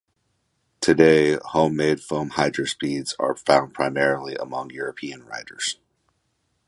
Today, 0.79 1.37
homemade 1.45 2.01
foam 2.01 2.31
hydrospeeds 2.31 3.13
are 3.19 3.35
found 3.35 3.75
primarily 3.75 4.35
among 4.35 4.71
European 4.71 5.23
riders. 5.23 5.77